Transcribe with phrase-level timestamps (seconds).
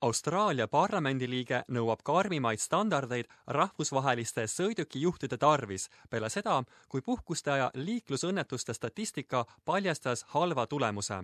[0.00, 6.54] Austraalia parlamendiliige nõuab karmimaid standardeid rahvusvaheliste sõidukijuhtide tarvis peale seda,
[6.88, 11.20] kui puhkuste aja liiklusõnnetuste statistika paljastas halva tulemuse.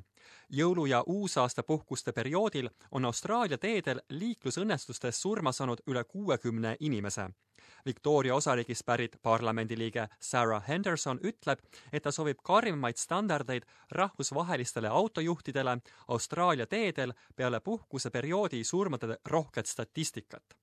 [0.52, 7.30] jõulu- ja uusaasta puhkuste perioodil on Austraalia teedel liiklusõnnetustes surma saanud üle kuuekümne inimese
[7.86, 11.58] Victoria osariigist pärit parlamendiliige Sarah Henderson ütleb,
[11.92, 20.56] et ta soovib karmimaid standardeid rahvusvahelistele autojuhtidele Austraalia teedel peale puhkuseperioodi surmade rohket statistikat.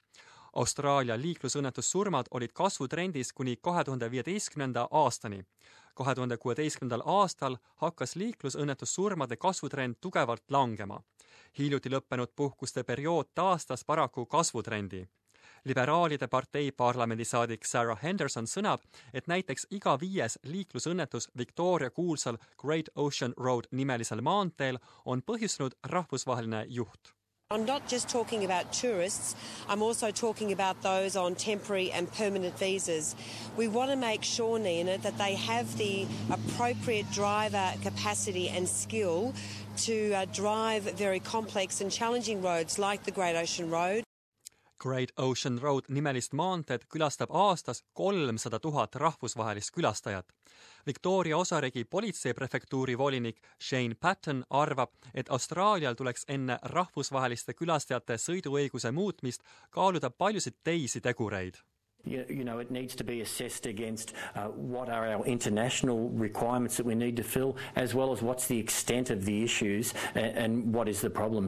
[0.54, 5.46] Austraalia liiklusõnnetussurmad olid kasvutrendis kuni kahe tuhande viieteistkümnenda aastani.
[5.96, 11.02] kahe tuhande kuueteistkümnendal aastal hakkas liiklusõnnetussurmade kasvutrend tugevalt langema.
[11.60, 15.08] hiljuti lõppenud puhkuste periood taastas paraku kasvutrendi
[15.66, 23.34] liberaalide partei parlamendisaadik Sarah Henderson sõnab, et näiteks iga viies liiklusõnnetus Victoria kuulsal Great Ocean
[23.38, 27.14] Road nimelisel maanteel on põhjustanud rahvusvaheline juht
[27.52, 29.36] I'm not just talking about tourists,
[29.70, 33.16] I'm also talking about those on temporary and permanent visas.
[33.56, 39.36] We want to make sure, Nina, that they have the appropriate driver capacity and skill
[39.86, 44.04] to uh, drive very complex and challenging roads like the Great Ocean Road.
[44.84, 50.26] Great Ocean Road nimelist maanteed külastab aastas kolmsada tuhat rahvusvahelist külastajat.
[50.86, 59.48] Victoria osariigi politseiprefektuuri volinik Shane Patton arvab, et Austraalial tuleks enne rahvusvaheliste külastajate sõiduõiguse muutmist
[59.72, 61.64] kaaluda paljusid teisi tegureid
[62.06, 66.86] You, know, it needs to be assessed against uh, what are our international requirements that
[66.86, 70.74] we need to fill, as well as what's the extent of the issues and, and
[70.74, 71.48] what is the problem.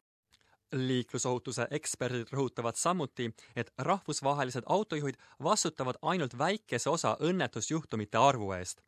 [0.75, 8.81] Liiklusohutuse eksperdid rõhutavad samuti, et rahvusvahelised autojuhid vastutavad ainult väikese osa õnnetusjuhtumite arvu eest.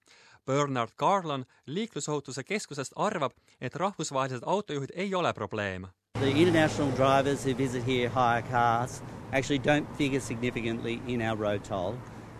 [0.45, 5.87] Bernard Garlon liiklusohutuse keskusest arvab, et rahvusvahelised autojuhid ei ole probleem.
[6.19, 11.63] The international drivers who visit here hire cars actually don't figure significantly in our road
[11.63, 11.95] toll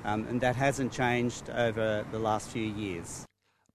[0.07, 3.25] um, and that hasn't changed over the last few years.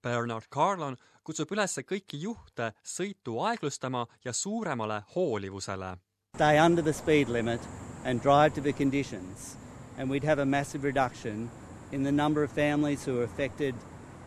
[0.03, 5.97] Bernard Carlon kutsub üles kõiki juhte sõitu aeglustama ja suuremale hoolivusele.
[6.35, 7.61] Stay under the speed limit
[8.05, 9.57] and drive to the conditions
[9.97, 11.49] and we'd have a massive reduction
[11.91, 13.75] in the number of families who are affected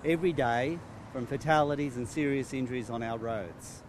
[0.05, 0.79] every day
[1.13, 3.83] from fatalities and serious injuries on our roads.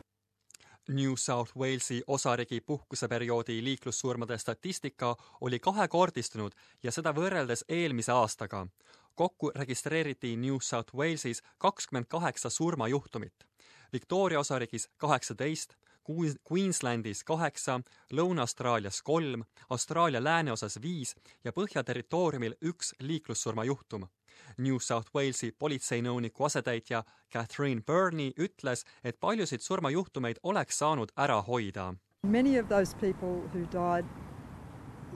[0.90, 6.52] New South Walesi osariigi puhkuseperioodi liiklussurmade statistika oli kahekordistunud
[6.84, 8.68] ja seda võrreldes eelmise aastaga
[9.18, 13.34] kokku registreeriti New South Walesis kakskümmend kaheksa surmajuhtumit,
[13.94, 15.74] Victoria osariigis kaheksateist,
[16.52, 17.80] Queenslandis kaheksa,
[18.14, 24.06] Lõuna-Austraalias kolm, Austraalia lääneosas viis ja Põhjaterritooriumil üks liiklussurmajuhtum.
[24.58, 27.04] New South Walesi politseinõuniku asetäitja
[27.34, 31.94] Catherine Burney ütles, et paljusid surmajuhtumeid oleks saanud ära hoida.
[32.24, 34.06] Many of those people who died,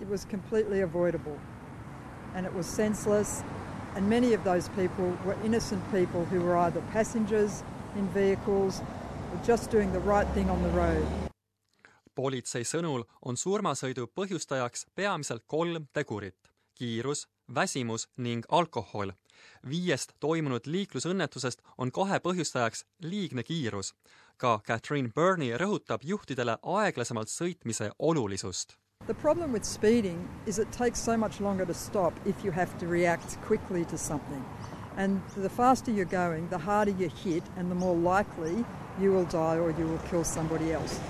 [0.01, 1.39] it was completely avoidable
[2.35, 3.44] and it was senseless
[3.96, 7.63] and many of those people were innocent people who were either passengers
[7.96, 8.81] in vehicles
[9.31, 11.06] or just doing the right thing on the road.
[12.16, 19.12] politsei sõnul on surmasõidu põhjustajaks peamiselt kolm tegurit: kiirus, väsimus ning alkohol.
[19.69, 23.94] viiest toimunud liiklusõnnetusest on kahe põhjustajaks liigne kiirus.
[24.38, 28.78] ka Catherine Burney rõhutab juhtidele aeglasemalt sõitmise olulisust
[29.12, 32.78] The problem with speeding is it takes so much longer to stop if you have
[32.78, 34.42] to react quickly to something.
[34.96, 38.64] And the faster you're going, the harder you hit and the more likely
[39.02, 41.02] you will die or you will kill somebody else.